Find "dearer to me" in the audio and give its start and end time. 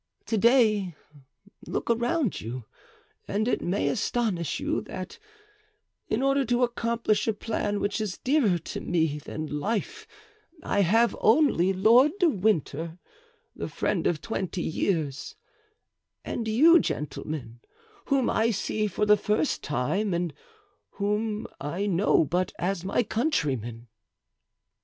8.17-9.19